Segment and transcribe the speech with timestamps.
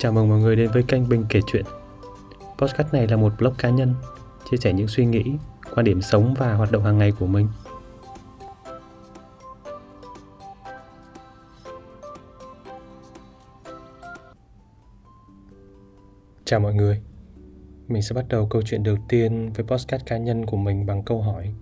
[0.00, 1.64] Chào mừng mọi người đến với kênh Bình kể chuyện.
[2.58, 3.94] Podcast này là một blog cá nhân,
[4.50, 5.24] chia sẻ những suy nghĩ,
[5.74, 7.48] quan điểm sống và hoạt động hàng ngày của mình.
[16.44, 17.02] Chào mọi người.
[17.88, 21.02] Mình sẽ bắt đầu câu chuyện đầu tiên với podcast cá nhân của mình bằng
[21.02, 21.54] câu hỏi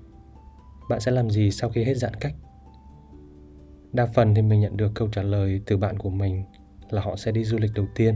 [0.88, 2.34] Bạn sẽ làm gì sau khi hết giãn cách?
[3.92, 6.44] Đa phần thì mình nhận được câu trả lời từ bạn của mình
[6.90, 8.14] là họ sẽ đi du lịch đầu tiên.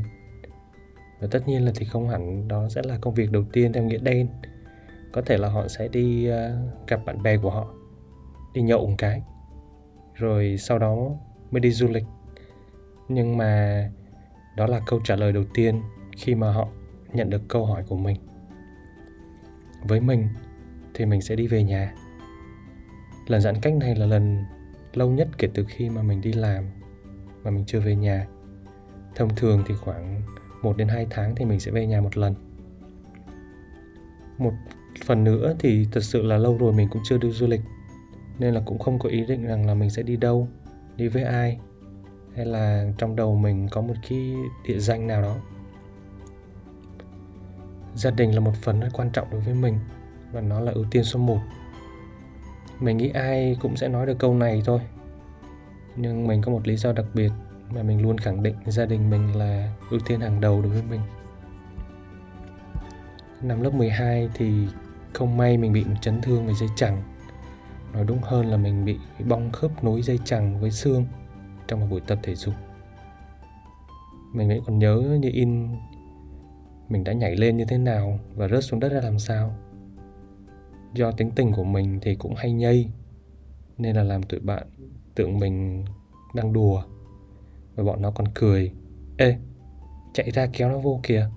[1.20, 3.84] Và tất nhiên là thì không hẳn đó sẽ là công việc đầu tiên theo
[3.84, 4.28] nghĩa đen.
[5.12, 6.34] Có thể là họ sẽ đi uh,
[6.88, 7.74] gặp bạn bè của họ
[8.54, 9.22] đi nhậu một cái
[10.14, 11.10] rồi sau đó
[11.50, 12.04] mới đi du lịch.
[13.08, 13.90] Nhưng mà
[14.56, 15.82] đó là câu trả lời đầu tiên
[16.16, 16.68] khi mà họ
[17.12, 18.16] nhận được câu hỏi của mình.
[19.82, 20.28] Với mình
[20.94, 21.94] thì mình sẽ đi về nhà.
[23.26, 24.44] Lần giãn cách này là lần
[24.94, 26.64] lâu nhất kể từ khi mà mình đi làm
[27.42, 28.26] mà mình chưa về nhà
[29.14, 30.22] thông thường thì khoảng
[30.62, 32.34] 1 đến 2 tháng thì mình sẽ về nhà một lần.
[34.38, 34.52] Một
[35.04, 37.60] phần nữa thì thật sự là lâu rồi mình cũng chưa đi du lịch,
[38.38, 40.48] nên là cũng không có ý định rằng là mình sẽ đi đâu,
[40.96, 41.58] đi với ai,
[42.36, 44.34] hay là trong đầu mình có một cái
[44.66, 45.36] địa danh nào đó.
[47.94, 49.78] Gia đình là một phần rất quan trọng đối với mình,
[50.32, 51.38] và nó là ưu tiên số 1
[52.80, 54.80] mình nghĩ ai cũng sẽ nói được câu này thôi,
[55.96, 57.30] nhưng mình có một lý do đặc biệt
[57.74, 60.82] mà mình luôn khẳng định gia đình mình là ưu tiên hàng đầu đối với
[60.82, 61.00] mình.
[63.42, 64.66] Năm lớp 12 thì
[65.12, 67.02] không may mình bị một chấn thương về dây chằng.
[67.92, 71.06] Nói đúng hơn là mình bị bong khớp nối dây chằng với xương
[71.68, 72.54] trong một buổi tập thể dục.
[74.32, 75.68] Mình vẫn còn nhớ như in
[76.88, 79.54] mình đã nhảy lên như thế nào và rớt xuống đất ra làm sao.
[80.94, 82.88] Do tính tình của mình thì cũng hay nhây,
[83.78, 84.66] nên là làm tụi bạn
[85.14, 85.84] tưởng mình
[86.34, 86.82] đang đùa
[87.74, 88.72] và bọn nó còn cười.
[89.16, 89.36] Ê,
[90.12, 91.28] chạy ra kéo nó vô kìa.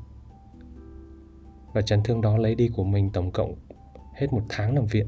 [1.74, 3.56] Và chấn thương đó lấy đi của mình tổng cộng
[4.14, 5.08] hết một tháng nằm viện.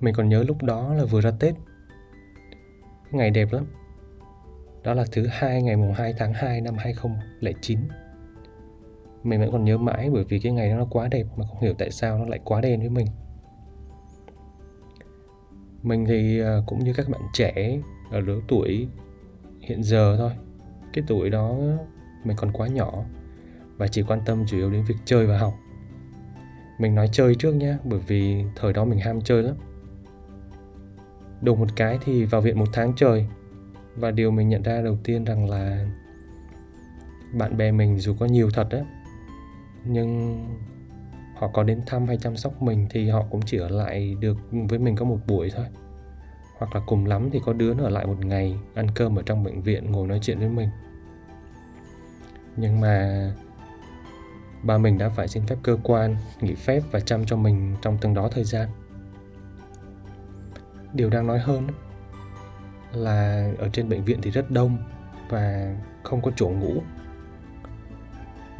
[0.00, 1.54] Mình còn nhớ lúc đó là vừa ra Tết.
[3.10, 3.66] Ngày đẹp lắm.
[4.82, 7.78] Đó là thứ hai ngày mùng 2 tháng 2 năm 2009
[9.22, 11.60] Mình vẫn còn nhớ mãi bởi vì cái ngày đó nó quá đẹp Mà không
[11.60, 13.06] hiểu tại sao nó lại quá đen với mình.
[15.82, 17.78] Mình thì ờ, cũng như các bạn trẻ
[18.10, 18.88] ở lứa tuổi
[19.68, 20.30] hiện giờ thôi,
[20.92, 21.56] cái tuổi đó
[22.24, 22.92] mình còn quá nhỏ
[23.76, 25.54] và chỉ quan tâm chủ yếu đến việc chơi và học.
[26.78, 29.54] Mình nói chơi trước nhé bởi vì thời đó mình ham chơi lắm.
[31.40, 33.26] Đùng một cái thì vào viện một tháng trời.
[33.96, 35.86] Và điều mình nhận ra đầu tiên rằng là
[37.32, 38.78] bạn bè mình dù có nhiều thật á,
[39.84, 40.38] nhưng
[41.36, 44.36] họ có đến thăm hay chăm sóc mình thì họ cũng chỉ ở lại được,
[44.68, 45.66] với mình có một buổi thôi
[46.58, 49.22] hoặc là cùng lắm thì có đứa nó ở lại một ngày, ăn cơm ở
[49.22, 50.68] trong bệnh viện, ngồi nói chuyện với mình.
[52.56, 53.32] Nhưng mà
[54.62, 57.98] ba mình đã phải xin phép cơ quan, nghỉ phép và chăm cho mình trong
[58.00, 58.68] từng đó thời gian.
[60.92, 61.66] Điều đang nói hơn
[62.92, 64.78] là ở trên bệnh viện thì rất đông
[65.28, 66.82] và không có chỗ ngủ.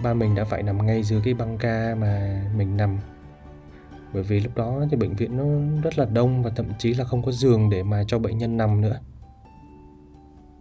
[0.02, 2.98] Ba mình đã phải nằm ngay dưới cái băng ca mà mình nằm
[4.12, 5.44] bởi vì lúc đó thì bệnh viện nó
[5.82, 8.56] rất là đông và thậm chí là không có giường để mà cho bệnh nhân
[8.56, 9.00] nằm nữa.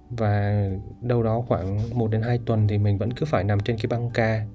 [0.10, 0.66] Và
[1.02, 3.88] đâu đó khoảng 1 đến 2 tuần thì mình vẫn cứ phải nằm trên cái
[3.90, 4.46] băng ca.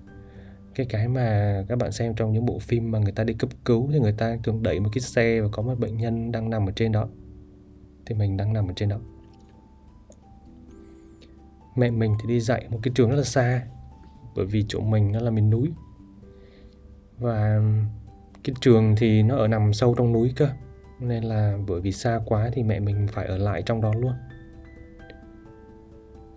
[0.75, 3.50] Cái cái mà các bạn xem trong những bộ phim mà người ta đi cấp
[3.64, 6.50] cứu thì người ta thường đẩy một cái xe và có một bệnh nhân đang
[6.50, 7.08] nằm ở trên đó.
[8.06, 8.98] Thì mình đang nằm ở trên đó.
[11.76, 13.62] Mẹ mình thì đi dạy một cái trường rất là xa,
[14.36, 15.72] bởi vì chỗ mình nó là miền núi.
[17.19, 17.62] Và
[18.44, 20.48] cái trường thì nó ở nằm sâu trong núi cơ.
[21.00, 24.12] Nên là bởi vì xa quá thì mẹ mình phải ở lại trong đó luôn.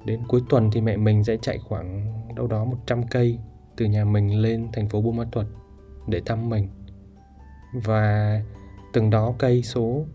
[0.05, 3.39] Đến cuối tuần thì mẹ mình sẽ chạy khoảng đâu đó 100 cây
[3.75, 5.45] từ nhà mình lên thành phố Buôn Ma Thuột
[6.07, 6.67] để thăm mình.
[7.73, 8.41] Và
[8.93, 10.05] từng đó cây số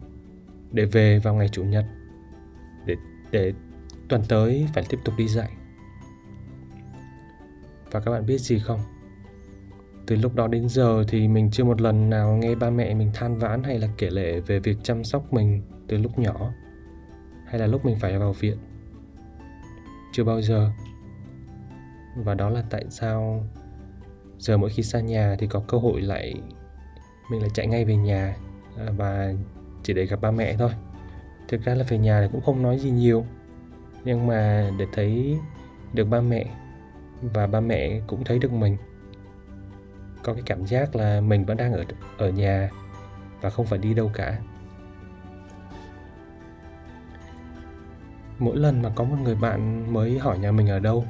[0.73, 1.85] để về vào ngày chủ nhật
[2.87, 2.97] để
[3.31, 3.53] để
[4.09, 5.51] tuần tới phải tiếp tục đi dạy.
[7.91, 8.81] Và các bạn biết gì không?
[10.11, 13.11] Từ lúc đó đến giờ thì mình chưa một lần nào nghe ba mẹ mình
[13.15, 16.53] than vãn hay là kể lể về việc chăm sóc mình từ lúc nhỏ,
[17.47, 18.57] hay là lúc mình phải vào viện.
[20.13, 20.71] Chưa bao giờ.
[22.17, 23.45] Và đó là tại sao
[24.39, 26.35] giờ mỗi khi xa nhà thì có cơ hội lại,
[27.31, 28.37] mình lại chạy ngay về nhà
[28.79, 29.35] à, và
[29.83, 30.71] chỉ để gặp ba mẹ thôi.
[31.49, 33.25] Thực ra là về nhà thì cũng không nói gì nhiều,
[34.05, 35.39] nhưng mà để thấy
[35.93, 36.47] được ba mẹ
[37.23, 38.77] và ba mẹ cũng thấy được mình
[40.23, 41.85] có cái cảm giác là mình vẫn đang ở
[42.19, 42.71] ở nhà
[43.41, 44.39] và không phải đi đâu cả.
[48.39, 51.05] Mỗi lần mà có một người bạn mới hỏi nhà mình ở đâu,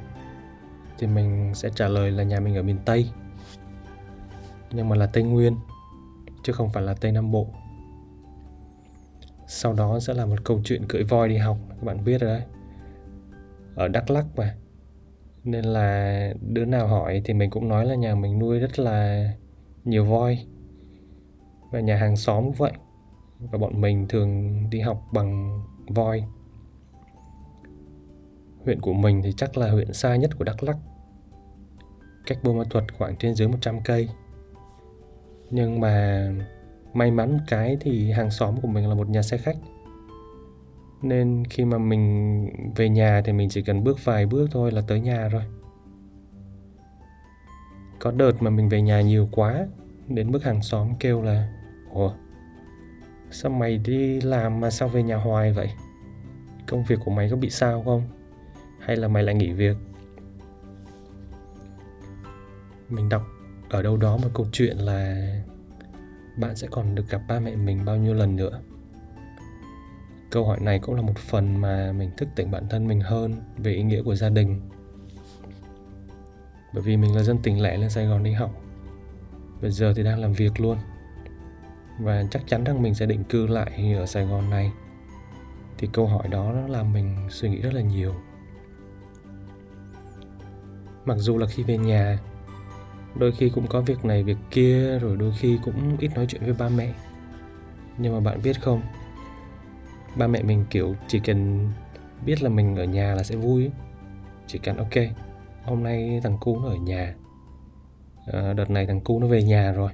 [0.97, 3.09] thì mình sẽ trả lời là nhà mình ở miền Tây.
[4.71, 5.55] Nhưng mà là Tây Nguyên,
[6.43, 7.47] chứ không phải là Tây Nam Bộ.
[9.47, 12.33] Sau đó sẽ là một câu chuyện cưỡi voi đi học, các bạn biết rồi
[12.33, 12.43] đấy.
[13.75, 14.55] Ở Đắk Lắk mà
[15.43, 19.29] nên là đứa nào hỏi thì mình cũng nói là nhà mình nuôi rất là
[19.83, 20.45] nhiều voi.
[21.71, 22.71] Và nhà hàng xóm cũng vậy.
[23.39, 26.23] Và bọn mình thường đi học bằng voi.
[28.65, 30.77] Huyện của mình thì chắc là huyện xa nhất của Đắk Lắk.
[32.25, 34.09] Cách Buôn Ma Thuật khoảng trên dưới 100 cây.
[35.49, 36.27] Nhưng mà
[36.93, 39.57] may mắn cái thì hàng xóm của mình là một nhà xe khách
[41.01, 44.81] nên khi mà mình về nhà thì mình chỉ cần bước vài bước thôi là
[44.87, 45.43] tới nhà rồi.
[47.99, 49.67] Có đợt mà mình về nhà nhiều quá,
[50.07, 51.53] đến mức hàng xóm kêu là,
[51.91, 52.13] ủa,
[53.31, 55.69] sao mày đi làm mà sao về nhà hoài vậy?
[56.67, 58.03] Công việc của mày có bị sao không?
[58.79, 59.77] Hay là mày lại nghỉ việc?
[62.89, 63.23] Mình đọc
[63.69, 65.25] ở đâu đó một câu chuyện là
[66.37, 68.61] bạn sẽ còn được gặp ba mẹ mình bao nhiêu lần nữa
[70.31, 73.35] câu hỏi này cũng là một phần mà mình thức tỉnh bản thân mình hơn
[73.57, 74.61] về ý nghĩa của gia đình.
[76.73, 78.51] Bởi vì mình là dân tỉnh lẻ lên sài gòn đi học.
[79.61, 80.77] Bây giờ thì đang làm việc luôn.
[81.99, 84.71] Và chắc chắn rằng mình sẽ định cư lại ở sài gòn này.
[85.77, 88.15] Thì câu hỏi đó nó làm mình suy nghĩ rất là nhiều.
[91.05, 92.19] Mặc dù là khi về nhà,
[93.15, 96.41] đôi khi cũng có việc này, việc kia, rồi đôi khi cũng ít nói chuyện
[96.43, 96.93] với ba mẹ.
[97.97, 98.81] Nhưng mà bạn biết không
[100.15, 101.69] ba mẹ mình kiểu chỉ cần
[102.25, 103.71] biết là mình ở nhà là sẽ vui.
[104.47, 104.93] Chỉ cần ok
[105.63, 107.15] hôm nay thằng cu nó ở nhà.
[108.25, 109.91] À, đợt này thằng cu nó về nhà rồi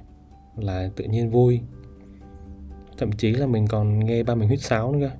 [0.56, 1.60] là tự nhiên vui.
[2.98, 5.16] Thậm chí là mình còn nghe ba mình huýt sáo nữa cơ.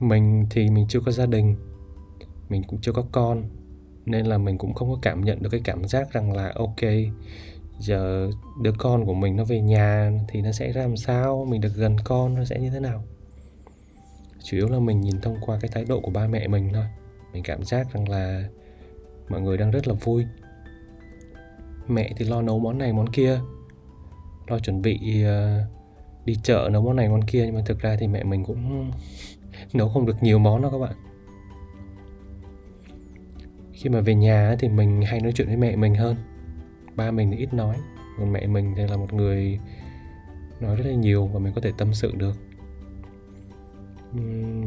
[0.00, 1.56] Mình thì mình chưa có gia đình
[2.48, 3.42] mình cũng chưa có con
[4.06, 6.80] nên là mình cũng không có cảm nhận được cái cảm giác rằng là ok
[7.78, 8.30] giờ
[8.62, 11.46] đứa con của mình nó về nhà thì nó sẽ làm sao?
[11.50, 13.02] Mình được gần con nó sẽ như thế nào?
[14.42, 16.84] Chủ yếu là mình nhìn thông qua cái thái độ của ba mẹ mình thôi.
[17.32, 18.44] Mình cảm giác rằng là
[19.28, 20.24] mọi người đang rất là vui.
[21.88, 23.40] Mẹ thì lo nấu món này món kia
[24.46, 25.66] lo chuẩn bị uh,
[26.24, 28.90] đi chợ nấu món này món kia nhưng mà thực ra thì mẹ mình cũng
[29.72, 30.96] nấu không được nhiều món đâu các bạn.
[33.72, 36.16] Khi mà về nhà thì mình hay nói chuyện với mẹ mình hơn
[36.96, 37.76] ba mình thì ít nói
[38.18, 39.60] còn mẹ mình thì là một người
[40.60, 42.36] nói rất là nhiều và mình có thể tâm sự được.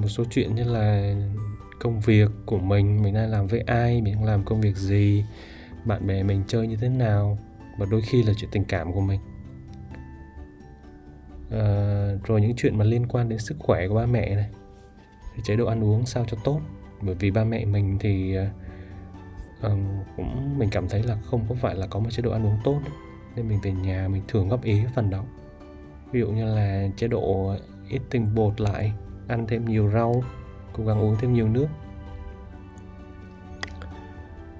[0.01, 1.15] Một số chuyện như là
[1.79, 5.25] công việc của mình mình đang làm với ai mình đang làm công việc gì
[5.85, 7.37] bạn bè mình chơi như thế nào
[7.77, 9.19] và đôi khi là chuyện tình cảm của mình.
[11.51, 11.61] À,
[12.23, 14.49] rồi những chuyện mà liên quan đến sức khỏe của ba mẹ này
[15.43, 16.61] chế độ ăn uống sao cho tốt?
[17.01, 18.47] Bởi vì ba mẹ mình thì uh,
[19.61, 22.45] Vâng, cũng mình cảm thấy là không có phải là có một chế độ ăn
[22.45, 22.79] uống tốt
[23.35, 25.23] nên mình về nhà mình thường góp ý phần đó.
[26.11, 27.55] Ví dụ như là chế độ
[27.89, 28.93] ít tinh bột lại
[29.27, 30.23] ăn thêm nhiều rau
[30.73, 31.67] cố gắng uống thêm nhiều nước.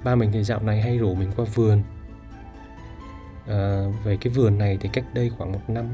[0.04, 1.84] Ba mình thì dạo này hay rủ mình qua vườn.
[3.48, 5.86] À, về cái vườn này thì cách đây khoảng một năm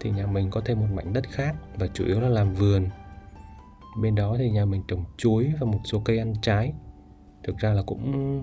[0.00, 2.86] thì nhà mình có thêm một mảnh đất khác và chủ yếu là làm vườn.
[4.00, 6.72] Bên đó thì nhà mình trồng chuối và một số cây ăn trái
[7.44, 8.42] thực ra là cũng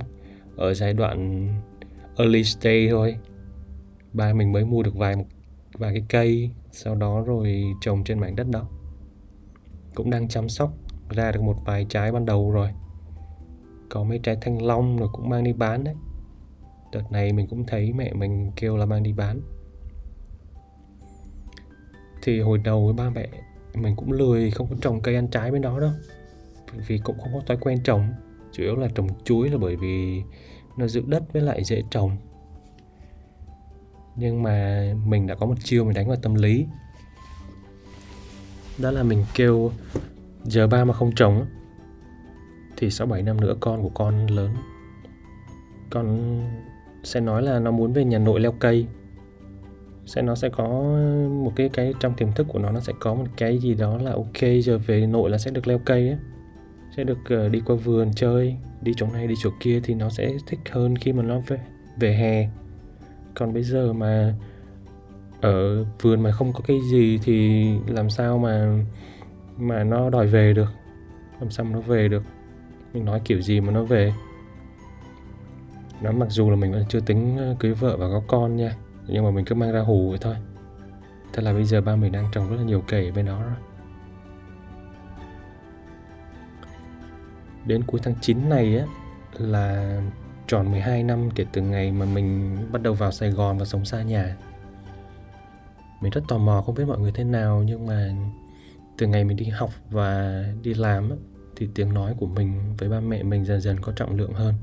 [0.56, 1.48] ở giai đoạn
[2.18, 3.18] early stage thôi.
[4.14, 5.26] Ba mình mới mua được vài một,
[5.74, 8.68] vài cái cây, sau đó rồi trồng trên mảnh đất đó.
[9.96, 10.74] Cũng đang chăm sóc,
[11.10, 12.70] ra được một vài trái ban đầu rồi.
[13.90, 15.96] Có mấy trái thanh long rồi cũng mang đi bán đấy.
[16.92, 19.42] Đợt này mình cũng thấy mẹ mình kêu là mang đi bán.
[22.24, 23.30] Thì hồi đầu với ba mẹ
[23.74, 25.92] mình cũng lười, không có trồng cây ăn trái bên đó đâu.
[26.88, 28.10] Vì cũng không có thói quen trồng
[28.60, 30.24] chủ yếu là trồng chuối là bởi vì
[30.78, 32.18] nó giữ đất với lại dễ trồng.
[34.16, 36.66] Nhưng mà mình đã có một chiêu mình đánh vào tâm lý.
[38.78, 39.72] Đó là mình kêu,
[40.44, 41.46] giờ ba mà không trồng
[42.78, 44.56] thì sau 7 năm nữa con của con lớn.
[45.90, 46.40] Con
[47.04, 48.88] sẽ nói là nó muốn về nhà nội leo cây.
[50.06, 50.68] Sẽ, nó sẽ có
[51.44, 53.98] một cái cái trong tiềm thức của nó nó sẽ có một cái gì đó
[53.98, 56.18] là ok, giờ về nội là sẽ được leo cây ấy
[56.98, 60.10] sẽ được ờ, đi qua vườn chơi, đi chỗ này, đi chỗ kia thì nó
[60.10, 61.60] sẽ thích hơn khi mà nó về
[62.00, 62.50] về hè.
[63.34, 64.34] Còn bây giờ mà
[65.42, 68.84] ở vườn mà không có cái gì thì làm sao mà
[69.58, 70.70] mà nó đòi về được?
[71.40, 72.24] Làm sao mà nó về được?
[72.94, 74.14] Mình nói kiểu gì mà nó về?
[76.02, 78.76] Nó mặc dù là mình vẫn chưa tính ờ, cưới vợ và có con nha,
[79.08, 80.36] nhưng mà mình cứ mang ra hù vậy thôi.
[81.34, 83.69] Thế là bây giờ ba mình đang trồng rất là nhiều cây bên đó rồi.
[87.66, 88.86] Đến cuối tháng 9 này á
[89.38, 90.02] là
[90.48, 93.86] tròn 12 năm kể từ ngày mà mình bắt đầu vào Sài Gòn và sống
[93.86, 94.38] xa nhà.
[96.02, 98.16] Mình rất tò mò không biết mọi người thế nào nhưng mà
[98.98, 101.16] từ ngày mình đi học và đi làm á,
[101.56, 104.54] thì tiếng nói của mình với ba mẹ mình dần dần có trọng lượng hơn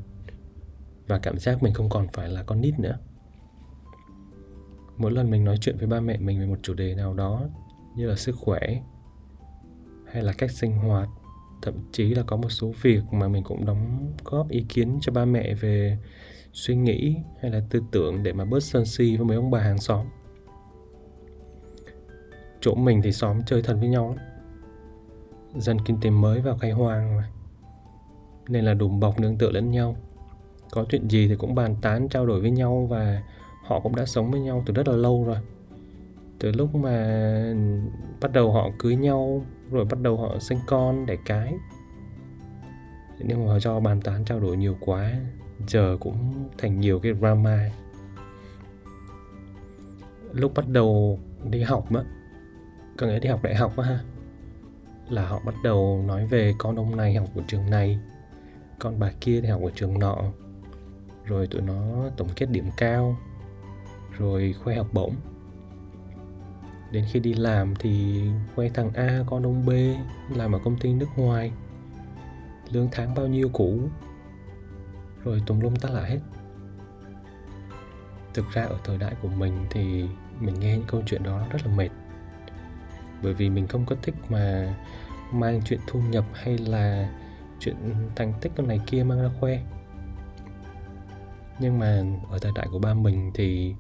[1.07, 2.99] và cảm giác mình không còn phải là con nít nữa
[4.97, 7.43] mỗi lần mình nói chuyện với ba mẹ mình về một chủ đề nào đó
[7.97, 8.61] như là sức khỏe
[10.07, 11.09] hay là cách sinh hoạt
[11.67, 15.13] thậm chí là có một số việc mà mình cũng đóng góp ý kiến cho
[15.13, 15.99] ba mẹ về
[16.53, 19.61] suy nghĩ hay là tư tưởng để mà bớt sân si với mấy ông bà
[19.61, 20.07] hàng xóm.
[22.61, 24.27] Chỗ mình thì xóm chơi thân với nhau lắm.
[25.57, 27.29] Dân kinh tế mới vào khai hoang mà.
[28.49, 29.97] Nên là đùm bọc nương tựa lẫn nhau.
[30.71, 33.23] Có chuyện gì thì cũng bàn tán, trao đổi với nhau và
[33.65, 35.39] họ cũng đã sống với nhau từ rất là lâu rồi
[36.39, 37.55] từ lúc mà
[38.21, 41.55] bắt đầu họ cưới nhau, rồi bắt đầu họ sinh con đẻ cái.
[43.19, 45.13] Nhưng mà do bàn tán trao đổi nhiều quá,
[45.67, 47.71] giờ cũng thành nhiều cái drama.
[50.33, 51.19] Lúc bắt đầu
[51.51, 52.03] đi học á,
[52.99, 54.01] có nghĩa đi học đại học á ha,
[55.09, 57.99] là họ bắt đầu nói về con ông này học của trường này,
[58.79, 60.17] con bà kia thì học ở trường nọ.
[61.25, 63.17] Rồi tụi nó tổng kết điểm cao,
[64.19, 65.15] rồi khoe học bổng
[66.91, 68.23] đến khi đi làm thì
[68.57, 69.71] quay thằng A, con ông B,
[70.37, 71.53] làm ở công ty nước ngoài.
[72.71, 73.81] Lương tháng bao nhiêu cũ?
[75.25, 76.21] Rồi tùng lum ta lại hết.
[78.35, 80.05] Thực ra ở thời đại của mình thì
[80.41, 81.89] mình nghe những câu chuyện đó rất là mệt.
[83.23, 84.75] Bởi vì mình không có thích mà
[85.33, 87.11] mang chuyện thu nhập hay là
[87.61, 87.77] chuyện
[88.17, 89.63] thành tích con này kia mang ra khoe.
[91.59, 93.75] Nhưng mà ở thời đại của ba mình thì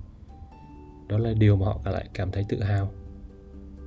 [1.08, 2.90] đó là điều mà họ lại cảm thấy tự hào.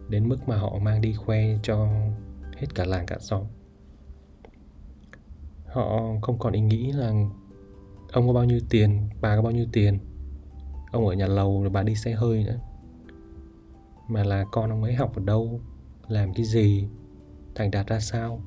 [0.09, 1.87] Đến mức mà họ mang đi khoe cho
[2.57, 3.43] hết cả làng cả xóm.
[5.65, 7.13] Họ không còn ý nghĩ là
[8.11, 9.99] ông có bao nhiêu tiền, bà có bao nhiêu tiền.
[10.91, 12.59] Ông ở nhà lầu rồi bà đi xe hơi nữa.
[14.07, 15.61] Mà là con ông ấy học ở đâu,
[16.07, 16.87] làm cái gì,
[17.55, 18.41] thành đạt ra sao?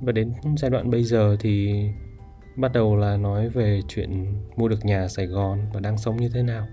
[0.00, 1.84] Và đến giai đoạn bây giờ thì
[2.56, 6.28] bắt đầu là nói về chuyện mua được nhà Sài Gòn và đang sống như
[6.28, 6.66] thế nào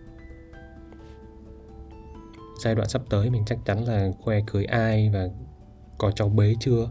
[2.59, 5.27] giai đoạn sắp tới mình chắc chắn là khoe cưới ai và
[5.97, 6.89] có cháu bế chưa?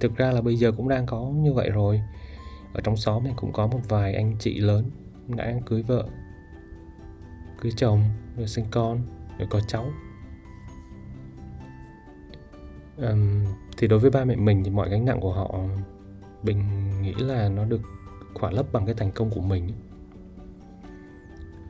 [0.00, 2.00] Thực ra là bây giờ cũng đang có như vậy rồi.
[2.74, 4.90] Ở trong xóm mình cũng có một vài anh chị lớn
[5.28, 6.04] đã cưới vợ
[7.60, 8.02] cưới chồng
[8.36, 9.00] rồi sinh con
[9.38, 9.86] rồi có cháu.
[12.96, 13.44] Um,
[13.78, 15.60] thì đối với ba mẹ mình thì mọi gánh nặng của họ
[16.42, 16.62] mình
[17.02, 17.80] nghĩ là nó được
[18.34, 19.72] khỏa lấp bằng cái thành công của mình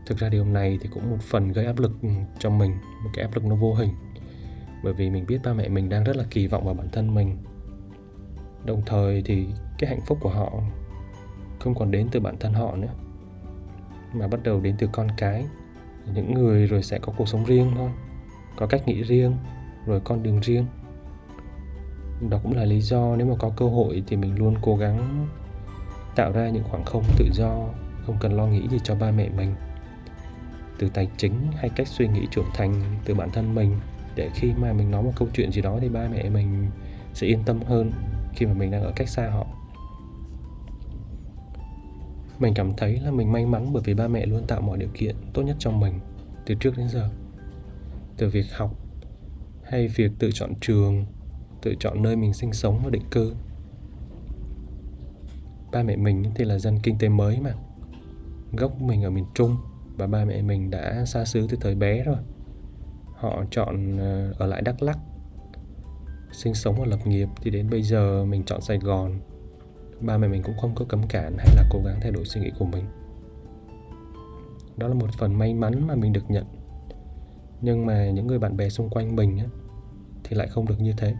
[0.08, 2.72] thực ra điều này thì cũng một phần gây áp lực ừ, cho mình,
[3.04, 3.90] một cái áp lực nó vô hình.
[4.84, 7.14] Bởi vì mình biết ba mẹ mình đang rất là kỳ vọng vào bản thân
[7.14, 7.36] mình.
[8.64, 9.46] Đồng thời thì
[9.78, 10.52] cái hạnh phúc của họ
[11.60, 12.88] không còn đến từ bản thân họ nữa,
[14.12, 15.44] mà bắt đầu đến từ con cái.
[16.14, 17.90] Những người rồi sẽ có cuộc sống riêng thôi,
[18.56, 19.36] có cách nghĩ riêng,
[19.86, 20.66] rồi con đường riêng.
[22.30, 25.26] Đó cũng là lý do nếu mà có cơ hội thì mình luôn cố gắng
[26.16, 27.68] tạo ra những khoảng không tự do,
[28.06, 29.54] không cần lo nghĩ gì cho ba mẹ mình
[30.78, 33.76] từ tài chính hay cách suy nghĩ trưởng thành từ bản thân mình.
[34.14, 36.70] Để khi mà mình nói một câu chuyện gì đó thì ba mẹ mình
[37.14, 37.92] sẽ yên tâm hơn
[38.34, 39.46] khi mà mình đang ở cách xa họ.
[42.38, 44.88] Mình cảm thấy là mình may mắn bởi vì ba mẹ luôn tạo mọi điều
[44.94, 46.00] kiện tốt nhất cho mình
[46.46, 47.10] từ trước đến giờ.
[48.16, 48.74] Từ việc học
[49.64, 51.06] hay việc tự chọn trường,
[51.62, 53.34] tự chọn nơi mình sinh sống và định cư.
[55.72, 57.52] Ba mẹ mình thì là dân kinh tế mới mà.
[58.52, 59.56] Gốc mình ở miền trung
[59.98, 62.16] và ba mẹ mình đã xa xứ từ thời bé rồi.
[63.14, 64.98] Họ chọn ờ, ở lại đắk lắc
[66.32, 69.20] sinh sống và lập nghiệp thì đến bây giờ mình chọn sài gòn.
[70.00, 72.40] Ba mẹ mình cũng không có cấm cản hay là cố gắng thay đổi suy
[72.40, 72.84] nghĩ của mình.
[74.76, 76.44] Đó là một phần may mắn mà mình được nhận.
[77.60, 79.46] Nhưng mà những người bạn bè xung quanh mình á,
[80.24, 81.14] thì lại không được như thế.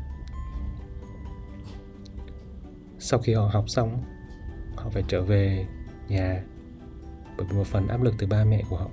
[2.98, 4.02] Sau khi họ học xong
[4.76, 5.66] họ phải trở về
[6.08, 6.44] nhà
[7.38, 8.88] bởi vì một phần áp lực từ ba mẹ của họ.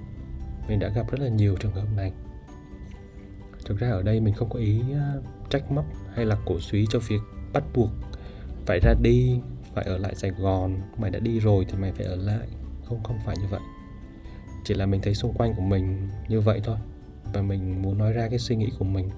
[0.68, 2.12] Mình đã gặp rất là nhiều trường hợp này.
[3.66, 5.14] Thực ra ở đây mình không có ý à,
[5.50, 7.22] trách móc hay là cổ suý cho việc
[7.54, 7.90] bắt buộc
[8.66, 9.40] phải ra đi,
[9.74, 12.48] phải ở lại sài gòn, mày đã đi rồi thì mày phải ở lại.
[12.86, 13.62] Không không phải như vậy.
[14.64, 16.78] Chỉ là mình thấy xung quanh của mình như vậy thôi.
[17.34, 19.10] Và mình muốn nói ra cái suy nghĩ của mình.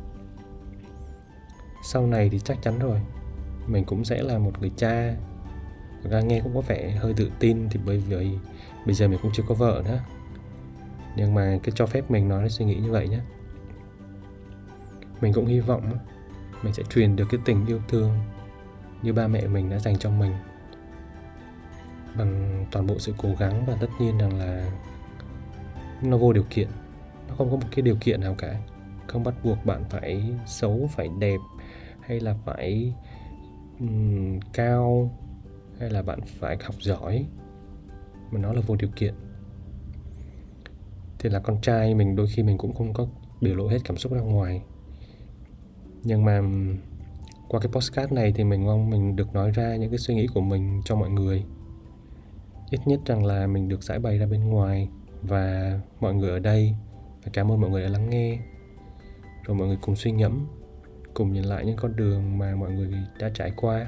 [1.83, 3.01] Sau này thì chắc chắn rồi.
[3.67, 5.15] Mình cũng sẽ là một người cha
[6.07, 8.31] Thực ra nghe cũng có vẻ hơi tự tin thì bởi vì
[8.85, 9.99] bây giờ mình cũng chưa có vợ nữa.
[11.15, 13.19] Nhưng mà cứ cho phép mình nói suy nghĩ như vậy nhé.
[15.21, 15.97] Mình cũng hy vọng
[16.63, 18.17] mình sẽ truyền được cái tình yêu thương
[19.01, 20.33] như ba mẹ mình đã dành cho mình.
[22.17, 24.71] Bằng toàn bộ sự cố gắng và tất nhiên rằng là
[26.01, 26.67] nó vô điều kiện.
[27.27, 28.55] Nó không có một cái điều kiện nào cả.
[29.07, 31.39] Không bắt buộc bạn phải xấu phải đẹp
[32.01, 32.93] hay là phải
[33.79, 35.11] um, cao
[35.79, 37.25] hay là bạn phải học giỏi,
[38.31, 39.13] mà nó là vô điều kiện.
[41.19, 43.07] Thì là con trai mình đôi khi mình cũng không có
[43.41, 44.61] biểu lộ hết cảm xúc ra ngoài.
[46.03, 46.41] Nhưng mà
[47.47, 50.27] qua cái postcard này thì mình mong mình được nói ra những cái suy nghĩ
[50.33, 51.43] của mình cho mọi người.
[52.69, 54.89] Ít nhất rằng là mình được giải bày ra bên ngoài
[55.21, 56.75] và mọi người ở đây,
[57.23, 58.39] và cảm ơn mọi người đã lắng nghe.
[59.43, 60.47] Rồi mọi người cùng suy ngẫm,
[61.13, 63.87] cùng nhìn lại những con đường mà mọi người đã trải qua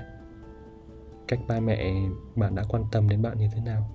[1.30, 1.94] cách ba mẹ
[2.36, 3.90] bạn đã quan tâm đến bạn như thế nào?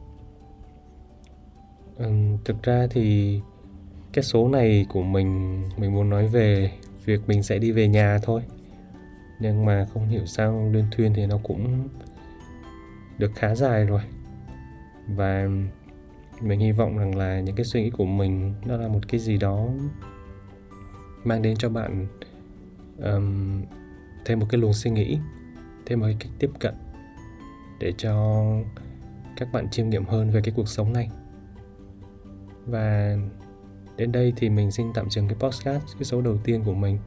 [1.97, 2.11] Ừ,
[2.45, 3.41] thực ra thì
[4.13, 6.73] cái số này của mình mình muốn nói về
[7.05, 8.43] việc mình sẽ đi về nhà thôi.
[9.41, 11.89] Nhưng mà không hiểu sao liên thuyên thì nó cũng
[13.19, 14.01] được khá dài rồi.
[15.09, 15.49] Và
[16.41, 19.21] mình hy vọng rằng là những cái suy nghĩ của mình nó là một cái
[19.21, 19.69] gì đó
[21.25, 22.07] mang đến cho bạn
[22.99, 23.63] um,
[24.25, 25.19] thêm một cái luồng suy nghĩ
[25.87, 26.75] thêm một cái cách tiếp cận
[27.85, 28.45] để cho
[29.37, 31.11] các bạn chiêm nghiệm hơn về cái cuộc sống này.
[32.67, 33.17] Và
[33.97, 36.99] đến đây thì mình xin tạm dừng cái podcast, cái số đầu tiên của mình.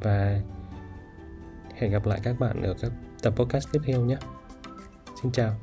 [0.00, 0.40] Và
[1.74, 4.16] hẹn gặp lại các bạn ở các tập podcast tiếp theo nhé.
[5.22, 5.54] Xin chào.